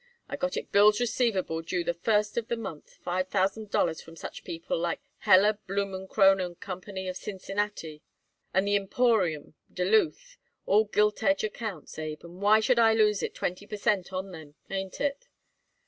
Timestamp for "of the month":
2.35-2.95